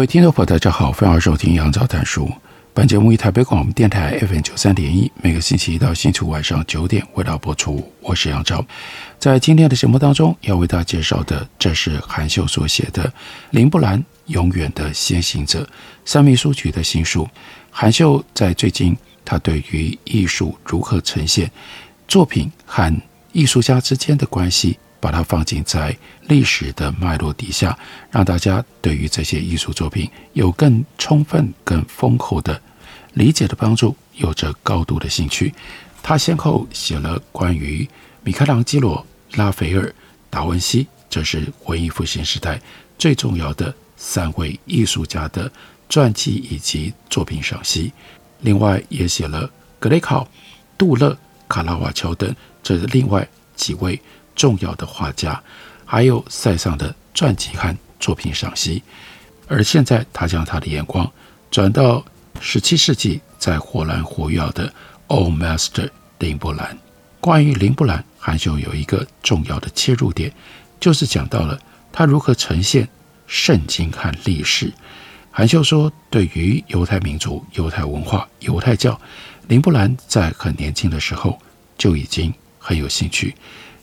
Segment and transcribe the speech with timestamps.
[0.00, 2.26] 各位听众朋友，大家好，欢迎收听杨照谈书。
[2.72, 7.86] 本节目以台北广播电台 FM 九三点一，每个星期一到星期五晚上九点为大家播出。
[8.00, 8.64] 我是杨照，
[9.18, 13.04] 在今天的节目当中要为大家介绍的，这是韩秀所写的
[13.50, 15.64] 《林布兰永远的先行者》
[16.06, 17.28] 三秘书局的新书。
[17.70, 21.50] 韩秀在最近，他对于艺术如何呈现
[22.08, 22.90] 作品和
[23.32, 24.78] 艺术家之间的关系。
[25.00, 25.96] 把它放进在
[26.28, 27.76] 历史的脉络底下，
[28.10, 32.60] 让大家对于这些艺术作品有更充分、更丰厚的
[33.14, 35.52] 理解的帮助，有着高度的兴趣。
[36.02, 37.88] 他先后写了关于
[38.22, 39.92] 米开朗基罗、拉斐尔、
[40.28, 42.60] 达文西，这是文艺复兴时代
[42.98, 45.50] 最重要的三位艺术家的
[45.88, 47.92] 传记以及作品赏析。
[48.40, 50.26] 另外，也写了格雷考、
[50.78, 51.16] 杜勒、
[51.48, 54.00] 卡拉瓦乔等，这是另外几位。
[54.40, 55.38] 重要的画家，
[55.84, 58.82] 还有塞尚的传记和作品赏析。
[59.46, 61.06] 而现在，他将他的眼光
[61.50, 62.02] 转到
[62.40, 64.72] 十七世纪在荷兰活跃的
[65.08, 66.78] Old Master 林布兰。
[67.20, 70.32] 关于林布兰，韩秀有一个重要的切入点，
[70.80, 71.60] 就是讲到了
[71.92, 72.88] 他如何呈现
[73.26, 74.72] 圣经和历史。
[75.30, 78.98] 韩秀说，对于犹太民族、犹太文化、犹太教，
[79.48, 81.38] 林布兰在很年轻的时候
[81.76, 83.36] 就已经很有兴趣。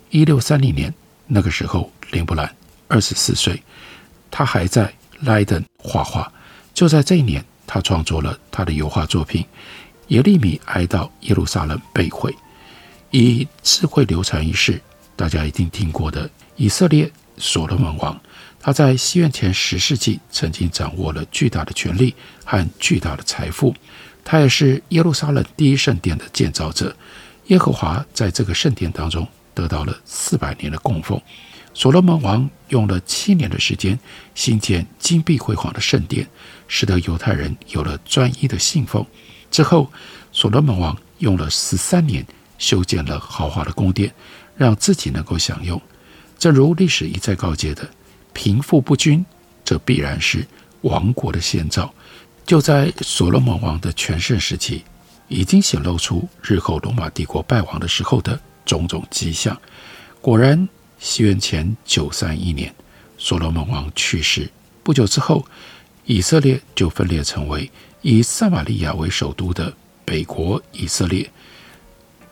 [0.09, 0.93] 一六三零年，
[1.25, 2.49] 那个时候，林布兰
[2.87, 3.61] 二十四岁，
[4.31, 6.31] 他还在莱登画画。
[6.73, 9.43] 就在这一年，他创作了他的油画作品
[10.07, 12.31] 《耶利米哀悼耶路撒冷被毁》。
[13.11, 14.81] 以智慧流传一世，
[15.15, 18.17] 大家一定听过的以色列所罗门王，
[18.61, 23.75] 他在西元前十世纪曾经掌握了巨大的权力和巨大的财富。
[24.23, 26.95] 他也是耶路撒冷第一圣殿的建造者。
[27.47, 29.27] 耶和华在这个圣殿当中。
[29.57, 31.19] 得到了四百年的供奉。
[31.73, 33.99] 所罗门王用了七年的时间
[34.35, 36.27] 兴建金碧辉煌的圣殿，
[36.67, 39.03] 使得犹太人有了专一的信奉。
[39.49, 39.91] 之后，
[40.31, 42.23] 所罗门王用了十三年
[42.59, 44.13] 修建了豪华的宫殿，
[44.55, 45.81] 让自己能够享用。
[46.37, 47.87] 正如历史一再告诫的，
[48.33, 49.25] 贫富不均，
[49.65, 50.45] 这必然是
[50.81, 51.91] 亡国的先兆。
[52.45, 54.83] 就在所罗门王的全盛时期，
[55.27, 58.39] 已经显露出日后罗马帝国败亡的时候的。
[58.67, 59.59] 种种迹象，
[60.21, 60.67] 果然，
[60.99, 62.71] 西元前九三一年，
[63.17, 64.47] 所罗门王去世
[64.83, 65.43] 不久之后，
[66.05, 69.73] 以色列就分裂成为以撒玛利亚为首都的
[70.05, 71.27] 北国以色列，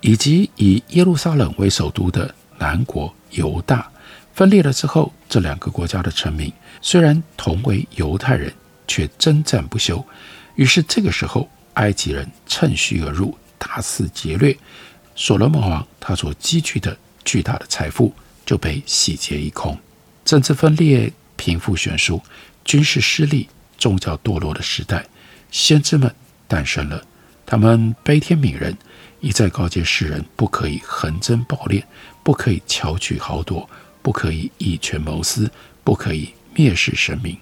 [0.02, 3.90] 以及以耶路撒冷为首都的南国犹大。
[4.34, 6.52] 分裂了之后，这两个国家的臣民
[6.82, 8.54] 虽然同为犹太人，
[8.86, 10.06] 却征战不休。
[10.56, 14.58] 于是这个时候，埃及人趁虚而入，大肆劫掠。
[15.16, 18.14] 所罗门王他所积聚的巨大的财富
[18.46, 19.78] 就被洗劫一空，
[20.24, 22.22] 政治分裂、贫富悬殊、
[22.64, 25.06] 军事失利、宗教堕落的时代，
[25.50, 26.14] 先知们
[26.48, 27.04] 诞生了。
[27.46, 28.78] 他们悲天悯人，
[29.22, 31.84] 一再告诫世人不可以横征暴敛，
[32.24, 33.68] 不可以巧取豪夺，
[34.02, 35.50] 不可以以权谋私，
[35.84, 37.38] 不可以蔑视神明。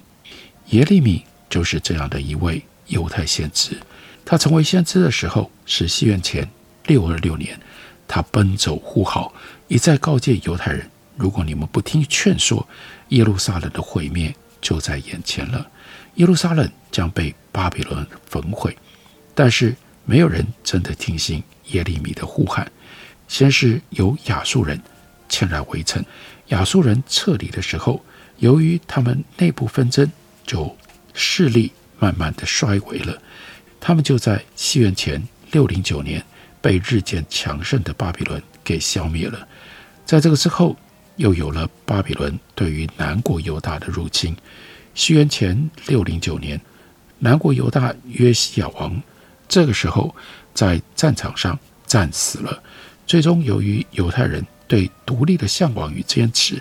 [0.68, 3.78] 耶利米就是这样的一位犹太先知。
[4.24, 6.48] 他成为先知的时候是西元前
[6.86, 7.58] 六二六年。
[8.06, 9.32] 他奔走呼号，
[9.66, 12.68] 一再告诫犹太人：如果你们不听劝说，
[13.08, 15.66] 耶路撒冷的毁灭就在眼前了。
[16.16, 18.76] 耶路撒冷将被巴比伦焚毁。
[19.34, 22.70] 但是没有人真的听信耶利米的呼喊。
[23.26, 24.80] 先是由亚述人
[25.28, 26.04] 前来围城，
[26.48, 28.04] 亚述人撤离的时候，
[28.36, 30.12] 由于他们内部纷争，
[30.46, 30.76] 就
[31.14, 33.20] 势力慢慢的衰微了。
[33.80, 36.22] 他们就在西元前六零九年。
[36.64, 39.46] 被日渐强盛的巴比伦给消灭了。
[40.06, 40.74] 在这个之后，
[41.16, 44.34] 又有了巴比伦对于南国犹大的入侵。
[44.94, 46.58] 西元前六零九年，
[47.18, 48.98] 南国犹大约西亚王
[49.46, 50.16] 这个时候
[50.54, 52.62] 在战场上战死了。
[53.06, 56.54] 最终，由于犹太人对独立的向往与坚持，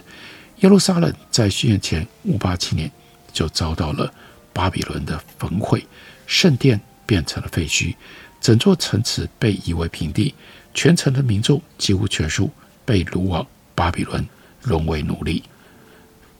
[0.57, 2.91] 耶路撒冷在西元前五八七年
[3.31, 4.13] 就遭到了
[4.51, 5.87] 巴比伦的焚毁，
[6.27, 7.95] 圣殿变成了废墟。
[8.43, 10.35] 整座城池被夷为平地，
[10.73, 12.51] 全城的民众几乎全数
[12.83, 14.27] 被掳往巴比伦，
[14.63, 15.41] 沦为奴隶。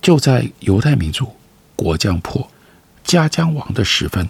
[0.02, 1.34] 就在犹太民族
[1.78, 2.46] 国将破、
[3.06, 4.28] 家将亡的时分，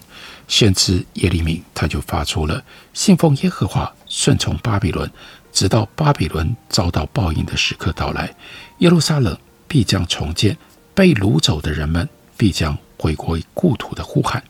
[0.47, 5.09] 先知耶利米他就发出了信奉耶和华、顺从巴比伦，
[5.51, 8.35] 直到巴比伦遭到报应的时刻到来，
[8.77, 9.35] 耶路撒冷
[9.67, 10.55] 必将重建，
[10.93, 14.43] 被掳走的人们必将回归故土的呼喊。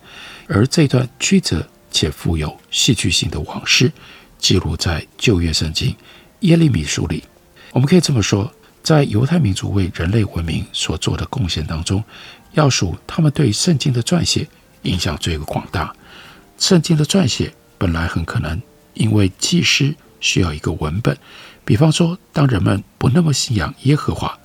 [0.49, 3.89] 而这段曲折且富有戏剧性的往事，
[4.37, 5.95] 记录在旧约圣经
[6.41, 7.23] 耶利米书里。
[7.71, 8.51] 我们可以这么说，
[8.83, 12.03] 在犹太民族为人类文明所做的贡献当中，
[12.51, 14.45] 要数他们对圣经的撰写
[14.81, 15.95] 影响最为广大。
[16.57, 18.61] 圣经的撰写本来很可能
[18.93, 21.17] 因为祭司需要一个文本，
[21.63, 24.37] 比方说，当人们不那么信仰耶和华，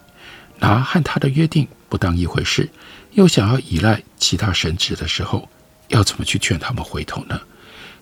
[0.59, 2.69] 拿和他的约定不当一回事，
[3.13, 5.49] 又想要依赖其他神职的时候，
[5.89, 7.41] 要怎么去劝他们回头呢？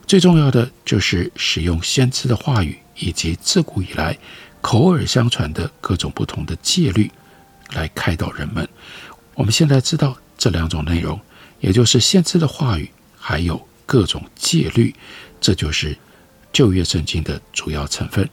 [0.06, 4.16] 最重要的就是使用先知的话语，以及自古以来
[4.60, 7.10] 口耳相传的各种不同的戒律，
[7.72, 8.68] 来开导人们。
[9.34, 11.20] 我们现在知道这两种内容，
[11.58, 12.88] 也就是先知的话语，
[13.18, 14.94] 还有各种戒律，
[15.40, 15.98] 这就是
[16.52, 18.28] 旧约圣经的主要成分。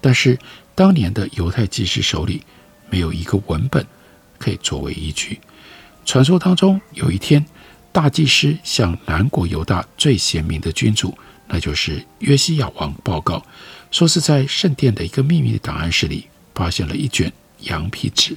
[0.00, 0.38] 但是
[0.76, 2.44] 当年的犹太祭司手里
[2.90, 3.84] 没有一个文本
[4.38, 5.40] 可以作为依据。
[6.04, 7.44] 传说当中有一天。
[7.90, 11.16] 大祭司向南国犹大最贤明的君主，
[11.48, 13.42] 那就是约西亚王报告，
[13.90, 18.36] 说是在圣殿的一个秘密档案室里发现了一卷羊皮纸，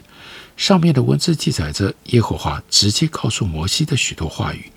[0.56, 4.72] 上面的文字记载着耶和华直接告诉摩西的许多话语。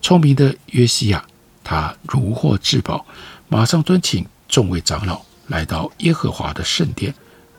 [0.00, 1.22] 聪明的约西亚，
[1.64, 3.04] 他如获至宝，
[3.48, 7.12] 马上敦请众位长老来到耶和华的圣殿，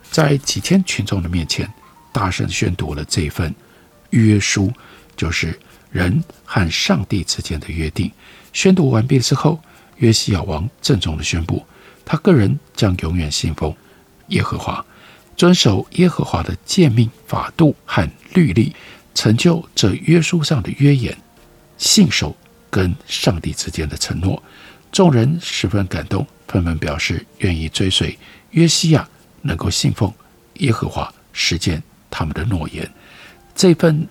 [0.10, 1.72] 在几千群众的面前
[2.12, 3.54] 大声宣读了这份
[4.12, 4.72] 约书，
[5.16, 5.60] 就是。
[5.94, 8.12] 人和上帝之间的约定，
[8.52, 9.62] 宣读完毕之后，
[9.98, 11.64] 约西亚王郑重地宣布，
[12.04, 13.72] 他个人将永远信奉
[14.30, 14.84] 耶和华，
[15.38, 18.76] 遵守耶和华的诫命、法度和律例，
[19.14, 21.16] 成就这约书上的约言，
[21.78, 22.36] 信守
[22.72, 24.42] 跟上帝之间的承诺。
[24.92, 28.18] 众人十分感动，纷纷表示愿意追随
[28.50, 29.08] 约西亚，
[29.44, 30.12] 能够信奉
[30.56, 32.92] 耶和华，实践他们的诺言。
[33.54, 34.08] 这份。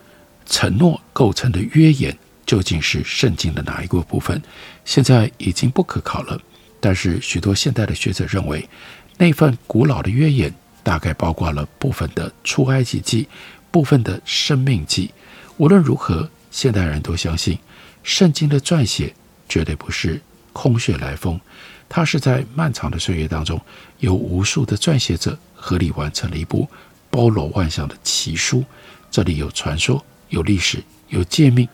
[0.53, 2.15] 承诺构成的约言
[2.45, 4.41] 究竟是圣经的哪一个部分？
[4.85, 6.39] 现在已经不可考了。
[6.79, 8.69] 但是许多现代的学者认为，
[9.17, 10.53] 那份古老的约言
[10.83, 13.27] 大概包括了部分的出埃及记、
[13.71, 15.11] 部分的生命记。
[15.57, 17.59] 无论如何，现代人都相信，
[18.03, 19.15] 圣经的撰写
[19.49, 20.21] 绝对不是
[20.53, 21.41] 空穴来风，
[21.89, 23.59] 它是在漫长的岁月当中，
[24.01, 26.69] 有无数的撰写者合力完成了一部
[27.09, 28.63] 包罗万象的奇书。
[29.11, 30.05] 这里有传说。
[30.33, 31.69] 有历史，有诫命，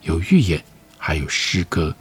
[0.00, 0.64] 有预言，
[0.96, 1.94] 还有诗歌。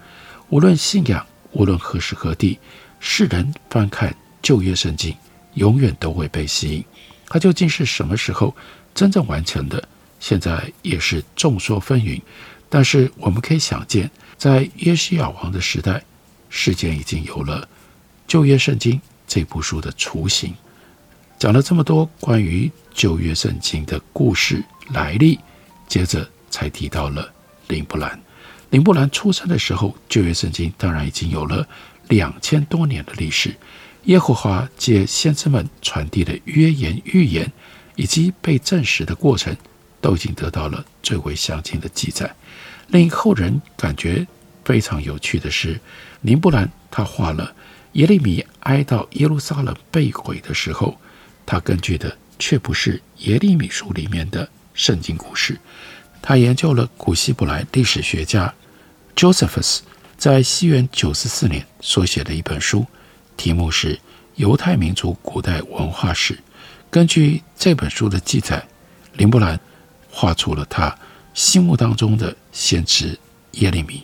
[0.50, 2.58] 无论信仰，无论何时何地，
[3.02, 5.14] 世人翻看旧约圣经，
[5.56, 6.84] 永远都会被吸引。
[7.28, 8.56] 它究竟是什么时候
[8.96, 9.86] 真正完成的？
[10.18, 12.22] 现在也是众说纷纭。
[12.70, 16.02] 但是我们可以想见，在约西亚王的时代，
[16.50, 17.68] 世间已经有了
[18.26, 20.56] 旧约圣经这部书的雏形。
[21.38, 25.38] 讲了这么多关于旧约圣经的故事来历。
[25.88, 27.34] 接着才提到了
[27.68, 28.20] 林布兰。
[28.70, 31.68] 林布兰出生的时候，旧约圣经当然已经有了
[32.10, 33.56] 两千多年的历史。
[34.04, 37.52] 耶和华借先知们传递的约言、预言，
[37.96, 39.56] 以及被证实的过程，
[40.00, 42.34] 都已经得到了最为详尽的记载。
[42.88, 44.26] 令后人感觉
[44.64, 45.80] 非常有趣的是，
[46.22, 47.54] 林布兰他画了
[47.94, 50.98] 耶利米哀悼耶路撒冷被毁的时候，
[51.46, 54.50] 他根据的却不是耶利米书里面的。
[54.78, 55.60] 圣经故事，
[56.22, 58.54] 他研究了古希伯来历史学家
[59.16, 59.80] Josephus
[60.18, 62.86] 在西元九十四年所写的一本书，
[63.36, 63.96] 题目是
[64.36, 66.36] 《犹太民族古代文化史》。
[66.92, 68.64] 根据这本书的记载，
[69.14, 69.60] 林布兰
[70.12, 70.96] 画出了他
[71.34, 73.18] 心目当中的先知
[73.54, 74.04] 耶利米。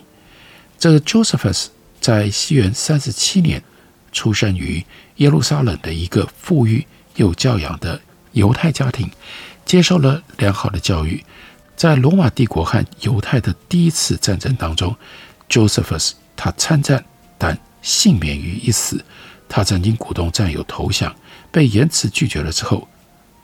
[0.76, 1.68] 这个 Josephus
[2.00, 3.62] 在西元三十七年
[4.10, 4.84] 出生于
[5.16, 8.00] 耶路撒冷的一个富裕又教养的
[8.32, 9.08] 犹太家庭。
[9.64, 11.24] 接受了良好的教育，
[11.74, 14.94] 在罗马帝国和犹太的第一次战争当中
[15.48, 17.04] ，Josephus 他参战，
[17.38, 19.04] 但幸免于一死。
[19.48, 21.14] 他曾经鼓动战友投降，
[21.50, 22.88] 被严词拒绝了之后，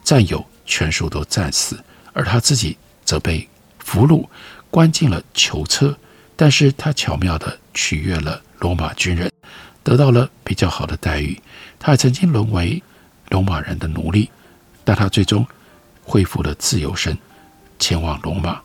[0.03, 3.49] 战友全数都战死，而他自己则被
[3.79, 4.27] 俘虏，
[4.71, 5.97] 关进了囚车。
[6.37, 9.31] 但是他巧妙地取悦了罗马军人，
[9.83, 11.39] 得到了比较好的待遇。
[11.79, 12.83] 他还曾经沦为
[13.29, 14.31] 罗马人的奴隶，
[14.85, 15.47] 但他最终。
[16.11, 17.17] 恢复了自由身，
[17.79, 18.61] 前往罗马。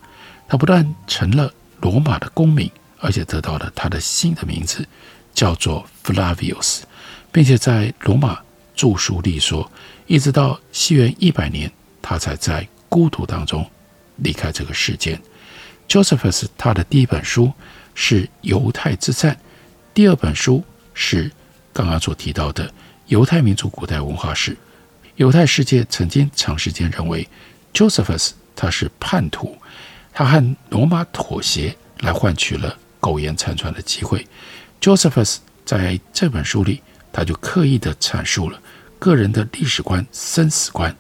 [0.48, 4.84] 他不但成了罗马的公民，而且得到了他的新的名字，
[5.32, 6.82] 叫做 Flavius，
[7.32, 8.40] 并且在罗马
[8.76, 9.72] 著书立说，
[10.08, 11.72] 一直到西元一百年，
[12.02, 13.70] 他才在孤独当中
[14.16, 15.22] 离开这个世间。
[15.88, 17.54] Josephus 他的第一本书
[17.94, 19.36] 是《犹太之战》，
[19.94, 20.64] 第二本书
[20.96, 21.32] 是
[21.72, 22.68] 刚刚所提到的
[23.06, 24.52] 《犹太民族古代文化史》。
[25.16, 27.28] 犹太世界曾经长时间认为
[27.74, 29.58] Josephus 他是叛徒，
[30.14, 34.26] 他和罗马妥协来换取了苟延残喘的机会。
[34.82, 36.82] Josephus 在这本书里，
[37.14, 38.62] 他就刻意地阐述了
[39.00, 40.96] 个人的历史观、生死观，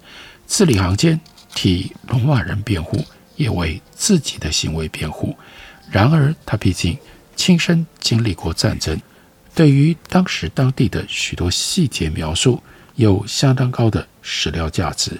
[0.47, 1.19] 字里行间
[1.53, 3.03] 替罗马人辩护，
[3.35, 5.37] 也为自己的行为辩护。
[5.91, 6.97] 然而，他毕竟
[7.35, 8.99] 亲身经历过战争，
[9.53, 12.61] 对于当时当地的许多细节描述
[12.95, 15.19] 有相当高的史料价值。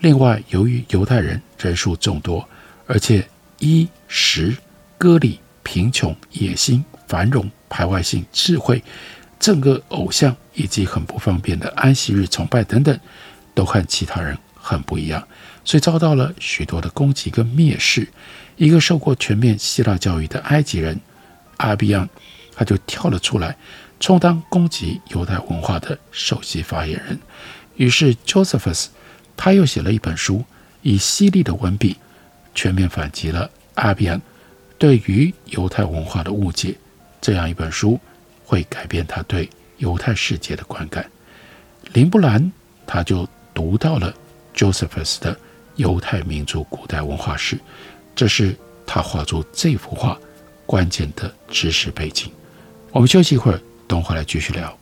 [0.00, 2.46] 另外，由于犹太人人数众多，
[2.86, 3.26] 而且
[3.58, 4.56] 衣食、
[4.98, 8.82] 歌礼、贫穷、野心、繁荣、排外性、智慧、
[9.38, 12.98] 整个偶像以及很不方便的安息日崇拜等等，
[13.54, 15.26] 都和其他人很不一样，
[15.64, 18.08] 所以遭到了许多的攻击跟蔑视。
[18.56, 21.00] 一个受过全面希腊教育的埃及人
[21.58, 22.08] 阿比安，
[22.54, 23.56] 他就跳了出来，
[24.02, 27.16] 充当攻击犹太文化的首席发言人。
[27.76, 28.88] 于是 Josephus。
[29.34, 30.44] 他又写了一本书，
[30.82, 31.96] 以犀利的文笔
[32.54, 34.20] 全面反击了阿比安
[34.78, 36.76] 对于犹太文化的误解。
[37.20, 37.98] 这样一本书
[38.44, 41.10] 会改变他对犹太世界的观感。
[41.94, 42.52] 林布兰
[42.86, 44.14] 他就读到了
[44.54, 45.34] Josephus 的
[45.76, 47.56] 《犹太民族古代文化史》，
[48.14, 48.54] 这是
[48.86, 50.16] 他画出这幅画
[50.66, 52.30] 关键的知识背景。
[52.90, 53.60] 我们休息一会儿，
[53.92, 54.81] 等会儿来继续聊。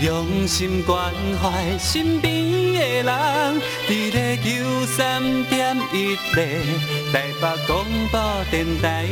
[0.00, 6.60] 用心关怀身边的人，伫咧九三点一台
[7.12, 7.22] 北
[7.66, 9.06] 广播电台。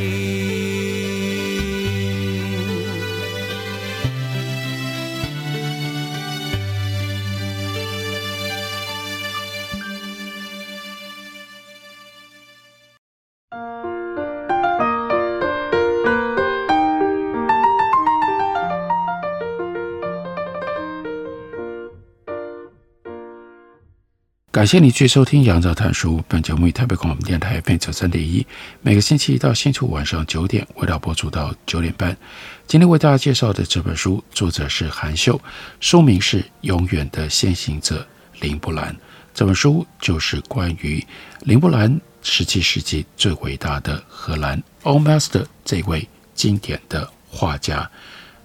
[24.62, 26.19] 感谢你继续收听《杨照谈书》。
[26.28, 28.47] 本节目以台北广播电台 FM 九三点一，
[28.81, 32.16] 每个星期一到星期五晚上九点，为大家播出到九点半。
[32.69, 35.40] 今天为大家介绍的这本书，作者是韩秀，
[35.81, 38.07] 书名是《永远的先行者
[38.38, 38.95] 林布兰》。
[39.35, 41.04] 这本书就是关于
[41.40, 47.90] 林布兰，十七世纪最伟大的荷兰 Old Master 这位经典的画家。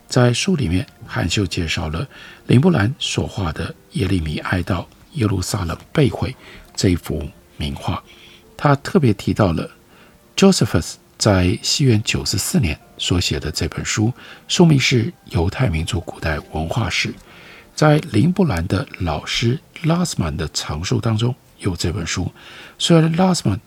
[0.08, 2.08] 在书里面，韩秀介绍了
[2.48, 4.84] 林布兰所画的耶利米哀悼。
[5.18, 6.36] 耶路撒冷被毁
[6.76, 8.02] 这一幅名画，
[8.56, 9.70] 他特别提到了
[10.36, 14.14] Josephus 在西元九十四年所写的这本书，
[14.48, 17.10] 书名是《犹太民族古代文化史》。
[17.76, 22.32] 在林布兰的老师拉斯曼的藏书当中有这本书。
[22.80, 23.60] 虽然拉斯曼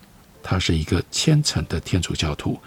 [0.42, 2.60] 他是一个虔诚的天主教徒，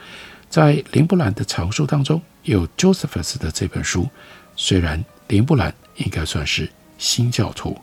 [0.50, 4.10] 在林布兰的藏书当中有 Josephus 的这本书。
[4.56, 7.78] 虽然林布兰应该算是新教徒。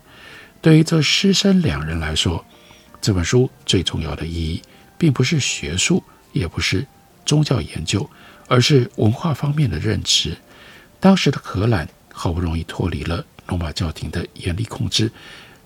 [0.61, 2.45] 对于这师生两人来说，
[3.01, 4.61] 这本书最重要的意义，
[4.95, 6.03] 并不是学术，
[6.33, 6.85] 也不是
[7.25, 8.07] 宗教研究，
[8.47, 10.37] 而是文化方面的认知。
[10.99, 15.11] 当时的荷兰好不容易脱离了罗马教廷的严厉控制，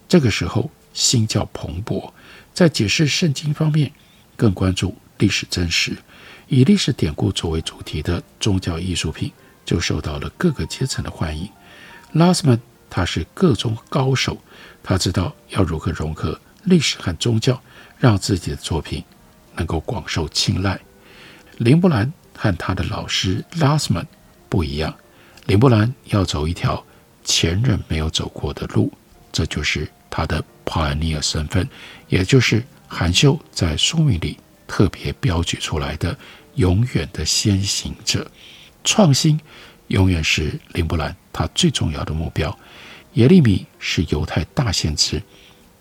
[0.07, 2.09] 这个时候新教蓬勃，
[2.53, 3.91] 在解释圣经方面
[4.37, 5.97] 更关注历史真实，
[6.47, 9.29] 以历史典故作为主题的宗教艺术品
[9.65, 11.49] 就受到了各个阶层的欢迎。
[12.13, 12.57] 拉斯曼
[12.89, 14.37] 他是各中高手，
[14.87, 17.59] 他知道要如何融合历史和宗教，
[17.97, 19.03] 让自己的作品
[19.55, 20.79] 能够广受青睐。
[21.57, 24.05] 林布兰和他的老师拉斯曼
[24.47, 24.95] 不一样，
[25.47, 26.85] 林布兰要走一条
[27.23, 28.93] 前人没有走过的路，
[29.31, 31.67] 这就是他的 pioneer 身份，
[32.07, 34.37] 也就是韩秀在书名里
[34.67, 36.15] 特别标举出来的
[36.55, 38.29] 永远的先行者。
[38.83, 39.39] 创新
[39.87, 42.55] 永远是林布兰他最重要的目标。
[43.15, 45.21] 耶利米是犹太大先知，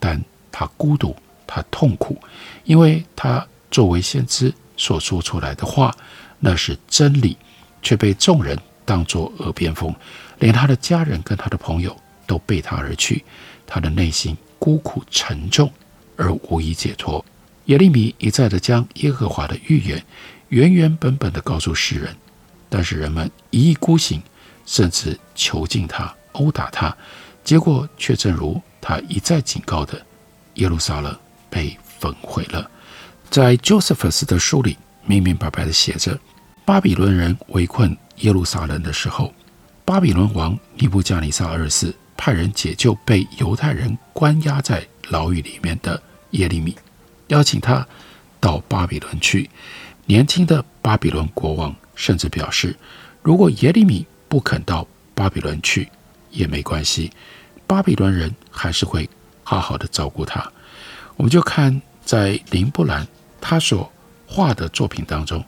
[0.00, 1.14] 但他孤独，
[1.46, 2.20] 他痛苦，
[2.64, 5.94] 因为他作为先知所说出来的话，
[6.40, 7.36] 那是真理，
[7.82, 9.94] 却被众人当作耳边风，
[10.38, 13.24] 连他的家人跟他的朋友都背他而去，
[13.66, 15.70] 他的内心孤苦沉重
[16.16, 17.24] 而无以解脱。
[17.66, 20.04] 耶利米一再地将耶和华的预言
[20.50, 22.14] 原原本本地告诉世人。
[22.68, 24.20] 但是人们一意孤行，
[24.66, 26.96] 甚至囚禁他、殴打他，
[27.44, 30.00] 结果却正如他一再警告的：
[30.54, 31.16] 耶路撒冷
[31.48, 32.68] 被焚毁了。
[33.30, 36.18] 在 Josephus 的书里，明明白白地写着：
[36.64, 39.32] 巴比伦人围困耶路撒冷的时候，
[39.84, 46.74] 巴比伦王尼布加尼撒二世派人解救被犹太人关押在牢狱里面的耶利米，
[47.28, 47.86] 邀请他
[48.40, 49.48] 到巴比伦去。
[50.06, 51.74] 年轻的巴比伦国王。
[51.96, 52.76] 甚至表示，
[53.22, 54.84] 如果耶利米不肯到
[55.14, 55.88] 巴比伦去，
[56.34, 57.10] 也没关系，
[57.66, 59.08] 巴比伦人还是会
[59.42, 60.52] 好好的照顾他。
[61.16, 63.06] 我们就看在林布兰
[63.40, 63.90] 他所
[64.26, 65.42] 画的作品当中，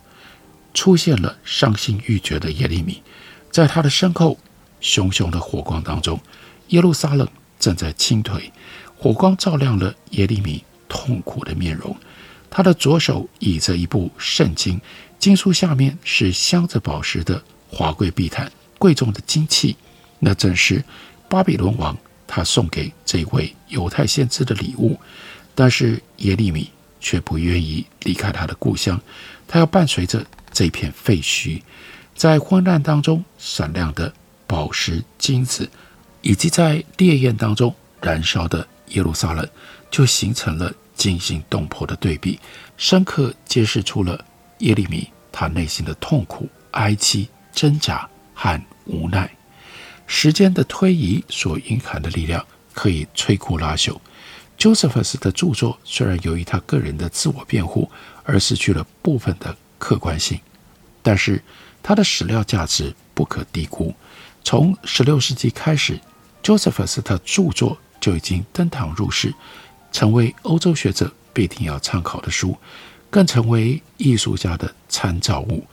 [0.73, 3.03] 出现了伤心欲绝的耶利米，
[3.51, 4.39] 在他的身后，
[4.81, 6.21] 熊熊的火光当中，
[6.69, 7.29] 耶路撒冷
[7.59, 8.51] 正在倾颓，
[8.97, 11.97] 火光照亮了耶利米痛苦的面容，
[12.49, 14.81] 他的左手倚着一部圣经。
[15.19, 19.75] 经书下面是镶着宝石的华贵地毯，贵重的金器，
[20.19, 20.83] 那正是
[21.29, 24.99] 巴比伦王他送给这位犹太先知的礼物。
[25.55, 29.01] 但是耶利米却不愿意离开他的故乡，
[29.49, 31.63] 他要伴随着这片废墟，
[32.15, 34.13] 在昏暗当中闪亮的
[34.47, 35.69] 宝石金子，
[36.21, 39.49] 以及在烈焰当中燃烧的耶路撒冷，
[39.91, 42.39] 就形成了惊心动魄的对比，
[42.77, 44.25] 深刻揭示出了。
[44.61, 49.31] 耶利米他内心的痛苦、哀戚、挣扎和无奈，
[50.07, 53.99] 时间的推移所蕴含的力量可以摧枯拉朽。
[54.59, 57.91] Josephus 的著作虽然由于他个人的自我辩护
[58.25, 60.41] 而失去了部分的客观性，
[61.03, 61.43] 但是
[61.83, 63.95] 他的史料价值不可低估。
[64.43, 66.01] 从16世纪开始
[66.43, 69.35] ，Josephus 的著作就已经登堂入室，
[69.93, 72.57] 成为欧洲学者必定要参考的书。
[73.09, 75.65] 更成为艺术家的参照物。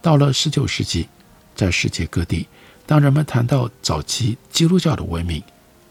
[0.00, 1.06] 到了十九世纪，
[1.54, 2.48] 在世界各地，
[2.88, 5.42] 当人们谈到早期基督教的文明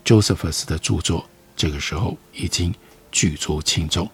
[0.03, 2.73] ，Josephus 的著作这个时候已经
[3.11, 4.09] 举足轻重。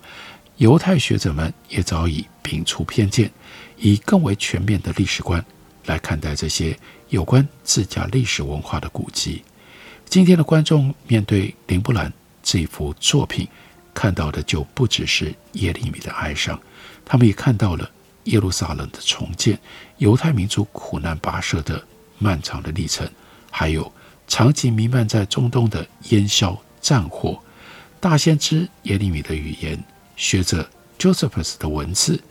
[0.58, 3.32] 犹太学者们也早已摒除偏见，
[3.78, 5.44] 以更为全面的历史观
[5.86, 9.42] 来看待这些有关自家历史文化的古迹。
[10.04, 12.12] 今天的观众面对林布兰
[12.44, 13.48] 这幅作品，
[13.94, 16.60] 看到的就不只是耶利米的哀伤。
[17.06, 17.90] 他们也看到了
[18.26, 19.58] 耶路撒冷的重建，
[20.00, 21.82] 犹太民族苦难跋涉的
[22.18, 23.08] 漫长的历程，
[23.52, 23.92] 还有
[24.28, 27.40] 长期弥漫在中东的烟硝战火。
[28.00, 29.82] 大先知耶利米的语言，
[30.16, 32.22] 学者 Josephus 的文字，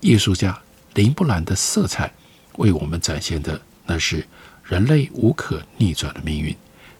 [0.00, 0.58] 艺术家
[0.94, 2.12] 林布兰的色彩，
[2.56, 4.26] 为我们展现的那是
[4.62, 6.54] 人类无可逆转的命运。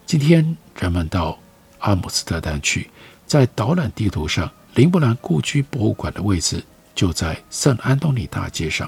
[0.05, 1.37] 今天人们到
[1.79, 2.89] 阿姆斯特丹去，
[3.25, 6.63] 在导览地图上，林布兰故居博物馆的位置。
[6.95, 8.87] 就在圣安东尼大街上，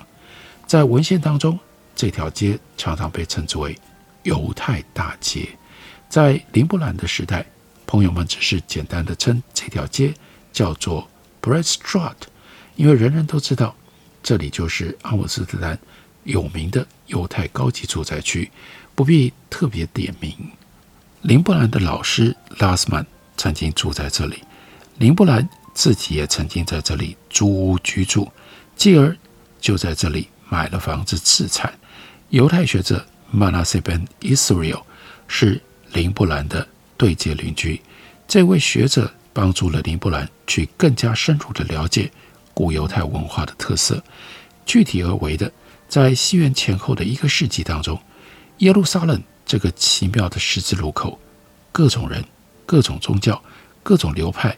[0.67, 1.59] 在文献当中，
[1.95, 3.75] 这条街常常被称之为
[4.23, 5.47] 犹太大街。
[6.09, 7.45] 在林布兰的时代，
[7.87, 10.13] 朋友们只是简单的称这条街
[10.51, 11.09] 叫做
[11.41, 12.15] Breadstraat，
[12.75, 13.75] 因为人人都知道
[14.21, 15.79] 这里就是阿姆斯特丹
[16.23, 18.51] 有名的犹太高级住宅区，
[18.93, 20.33] 不必特别点名。
[21.21, 23.05] 林布兰的老师拉斯曼
[23.37, 24.43] 曾经住在这里，
[24.97, 25.47] 林布兰。
[25.75, 28.31] 自己也曾经在这里租屋居住，
[28.77, 29.13] 继而
[29.59, 31.77] 就在这里买了房子置产。
[32.29, 34.81] 犹太学者 Manasseh ben Israel
[35.27, 35.61] 是
[35.93, 37.81] 林布兰的对接邻居。
[38.27, 42.11] 这位学者帮助了林布兰去更加深入的了解
[42.53, 44.03] 古犹太文化的特色。
[44.65, 45.51] 具体而为的，
[45.87, 48.01] 在西元前后的一个世纪当中，
[48.57, 51.19] 耶路撒冷这个奇妙的十字路口，
[51.71, 52.23] 各种人、
[52.65, 53.41] 各种宗教、
[53.83, 54.57] 各种流派。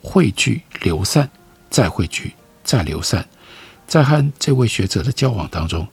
[0.00, 1.28] 汇聚、流散，
[1.68, 3.28] 再汇聚、再流散。
[3.88, 5.86] 在和这位学者的交往当中，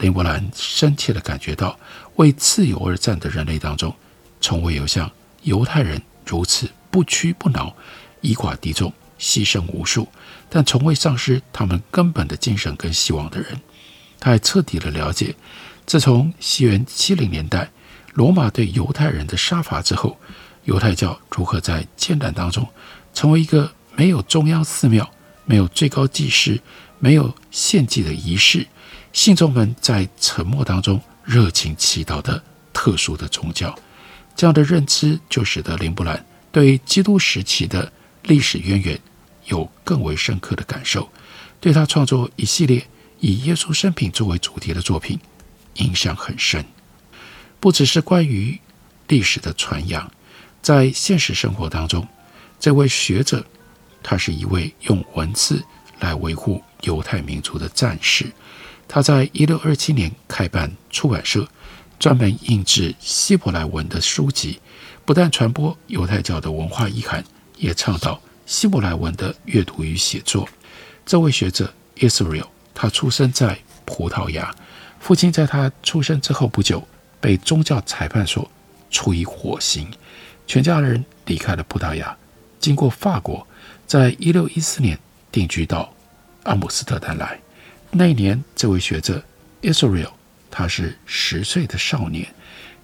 [0.00, 1.78] 林伯兰深切地感觉到，
[2.16, 3.94] 为自由而战的人类当中，
[4.40, 5.10] 从未有像
[5.42, 7.74] 犹太人如此不屈不挠、
[8.22, 10.08] 以寡敌众、牺牲无数，
[10.48, 13.60] 但从未丧失他们根本的精神跟希望的人。
[14.18, 15.34] 他还彻底地了解，
[15.84, 17.70] 自从西元七零年代
[18.14, 20.18] 罗马对犹太人的杀伐之后，
[20.64, 22.66] 犹太教如何在艰难当中
[23.12, 25.10] 成为一个没有中央寺庙、
[25.44, 26.58] 没有最高祭司、
[26.98, 28.66] 没有献祭的仪式，
[29.12, 32.42] 信众们在沉默当中热情祈祷的
[32.72, 33.76] 特殊的宗教。
[34.36, 37.92] 这样的认知就使得林布兰对基督时期的
[38.22, 38.98] 历史渊源
[39.46, 41.10] 有更为深刻的感受，
[41.60, 42.86] 对他创作一系列
[43.18, 45.18] 以耶稣生平作为主题的作品
[45.74, 46.64] 影响很深。
[47.58, 48.58] 不只是关于
[49.08, 50.10] 历史的传扬，
[50.62, 52.06] 在现实生活当中，
[52.58, 53.44] 这位学者
[54.02, 55.62] 他是一位用文字
[55.98, 58.32] 来维护犹太民族的战士。
[58.92, 61.48] 他在一六二七年开办出版社。
[62.00, 64.58] 专门印制希伯来文的书籍，
[65.04, 67.22] 不但传播犹太教的文化意涵，
[67.58, 70.48] 也倡导希伯来文的阅读与写作。
[71.04, 74.50] 这位学者 Israel，他出生在葡萄牙，
[74.98, 76.82] 父亲在他出生之后不久
[77.20, 78.50] 被宗教裁判所
[78.90, 79.86] 处以火刑，
[80.46, 82.16] 全家人离开了葡萄牙，
[82.58, 83.46] 经过法国，
[83.86, 84.98] 在一六一四年
[85.30, 85.92] 定居到
[86.44, 87.38] 阿姆斯特丹来。
[87.92, 89.22] 那一年，这位学者
[89.62, 90.12] Israel。
[90.52, 92.26] 他是十岁的少年，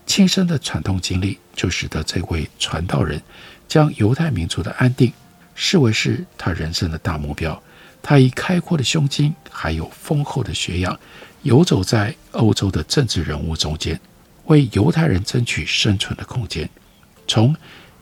[0.06, 3.20] 亲身的惨痛经历就使得这位传道人
[3.66, 5.12] 将犹太民族的安定
[5.56, 7.60] 视为是他人生的大目标。
[8.00, 10.98] 他以开阔的胸襟，还有丰厚的学养，
[11.42, 14.00] 游走在欧洲的政治人物中间，
[14.44, 16.68] 为犹太人争取生存的空间。
[17.26, 17.54] 从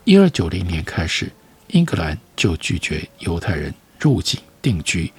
[0.04, 1.32] 一二九零年开始，
[1.68, 5.10] 英格兰就拒绝犹太人入境定居。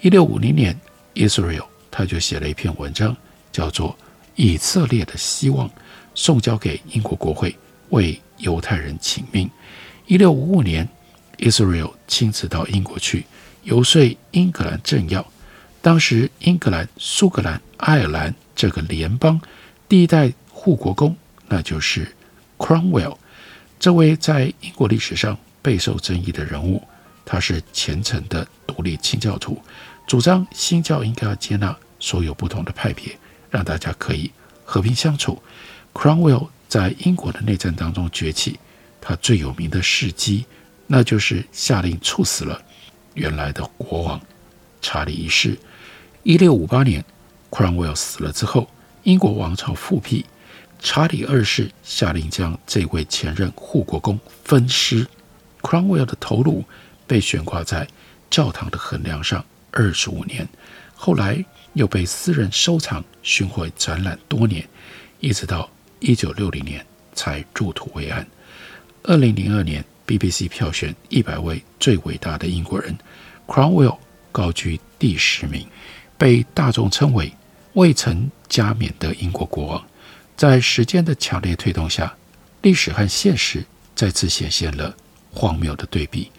[0.00, 0.76] 一六五零年
[1.14, 3.16] ，Israel 他就写了一篇文章。
[3.52, 3.90] 叫做
[4.34, 5.68] 《以色列的希望》，
[6.12, 7.56] 送交给英国国会，
[7.90, 9.48] 为犹太人请命。
[10.08, 10.88] 一六五五年
[11.38, 13.24] ，Israel 亲自到英国去
[13.62, 15.24] 游说英格兰政要。
[15.80, 19.40] 当时，英格兰、苏格兰、爱尔兰这个联邦
[19.88, 22.12] 第一代护国公，那就是
[22.58, 23.16] Cromwell，
[23.78, 26.82] 这位在英国历史上备受争议的人物。
[27.24, 29.62] 他是虔诚的独立清教徒，
[30.06, 33.16] 主张新教应该要接纳所有不同的派别。
[33.50, 34.32] 让大家可以
[34.64, 35.40] 和平相处。
[35.92, 38.58] Cromwell 在英国的内战当中崛起，
[39.00, 40.44] 他最有名的事迹，
[40.88, 42.60] 那就是下令处死了
[43.14, 44.20] 原来的国王
[44.82, 45.56] 查理一世。
[46.24, 47.04] 一六五八年
[47.48, 48.68] ，Cromwell 死了之后，
[49.04, 50.24] 英国王朝复辟，
[50.80, 55.06] 查理二世下令将这位前任护国公分尸
[55.62, 56.64] ，Cromwell 的头颅
[57.06, 57.86] 被悬挂在
[58.28, 60.48] 教堂的横梁上二十五年，
[60.94, 61.44] 后来。
[61.74, 64.64] 又被私人收藏、巡回展览多年，
[65.18, 68.24] 一直到一九六零年才入土为安。
[69.02, 72.96] 二零零二年，BBC 票选一百位最伟大的英国人
[73.48, 73.98] ，Cromwell
[74.30, 75.66] 高居第十名，
[76.16, 77.32] 被大众称为
[77.72, 79.84] 未曾加冕的英国国王。
[80.36, 82.14] 在时间的强烈推动下，
[82.62, 83.64] 历史和现实
[83.96, 84.94] 再次显现了
[85.32, 86.30] 荒谬的对比。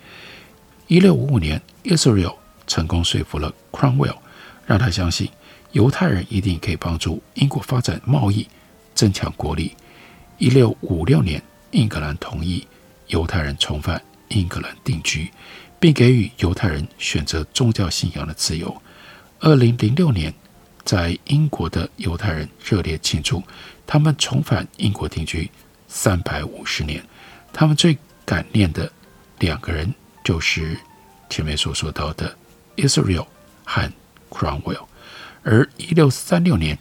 [0.88, 4.17] 一六五五年，Israel 成功说服了 Cromwell。
[4.65, 5.30] 让他相信
[5.73, 8.47] 犹太人一定可以帮助英国发展贸易，
[8.95, 9.75] 增强国力。
[10.39, 12.65] 一六五六年，英格兰同意
[13.08, 15.30] 犹太人重返英格兰定居，
[15.80, 18.82] 并给予犹太人选择宗教信仰的自由。
[19.39, 20.34] 二零零六年，
[20.84, 23.43] 在英国的犹太人热烈庆祝
[23.86, 25.47] 他们重返英国定居
[25.88, 27.04] 三百五十年。
[27.54, 28.91] 他们最感念的
[29.38, 30.75] 两个人就是
[31.30, 32.36] 前面所说到的
[32.78, 33.28] Israel
[33.64, 33.92] 和
[34.30, 34.86] Cromwell，
[35.44, 36.78] 而一六三六年，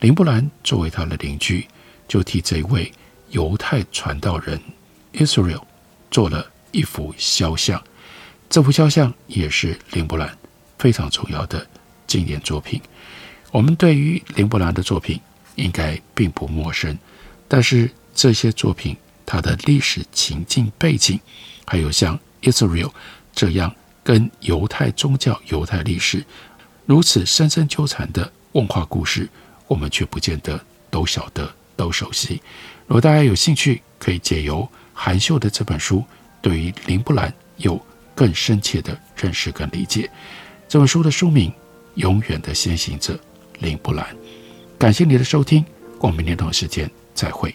[0.00, 1.66] 林布兰作为他的邻居，
[2.06, 2.92] 就替这位
[3.30, 4.60] 犹太传道人
[5.12, 5.62] Israel
[6.10, 7.82] 做了一幅肖像。
[8.50, 10.36] 这幅肖像也是林布兰
[10.78, 11.66] 非常重要的
[12.06, 12.80] 经典作品。
[13.50, 15.20] 我们对于林布兰的作品
[15.56, 16.96] 应该并不陌生，
[17.46, 18.96] 但是这些作品
[19.26, 21.20] 它的历史情境背景，
[21.66, 22.90] 还有像 Israel
[23.34, 23.74] 这样
[24.08, 26.24] 跟犹太宗教、犹太历史。
[26.86, 29.28] 如此深深纠缠的问话故事，
[29.66, 32.40] 我们却不见得都晓得、都熟悉。
[32.86, 36.02] 如果大家有兴趣，可以借由韩秀的这本书，
[36.40, 37.78] 对于林布兰有
[38.14, 40.10] 更深切的认识跟理解。
[40.66, 41.50] 这本书的书名
[41.96, 43.12] 《永远的先行者》
[43.58, 44.06] 林布兰。
[44.78, 45.62] 感谢你的收听，
[46.00, 47.54] 我们明天同一时间再会。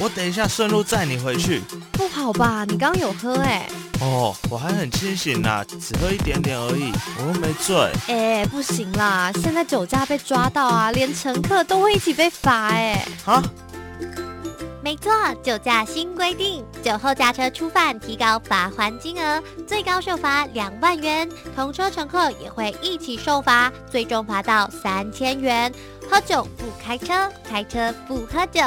[0.00, 1.60] 我等一下顺路载你回去。
[1.92, 2.64] 不好吧？
[2.66, 3.70] 你刚刚有喝哎、欸。
[4.00, 7.76] 哦，我还很清醒呢，只喝一点点而已，我又没醉。
[8.08, 13.06] 哎、欸，不行啦，现在酒驾被抓到啊，连乘客都会一起被罚哎。
[13.26, 13.42] 啊？
[14.82, 25.70] 没错，酒驾新规定，酒后驾车初犯提高罚还金额，最高受罚两万元，同车乘客也会一起受罚，最终罚到三千元。
[26.10, 28.62] 喝酒不开车，开车不喝酒。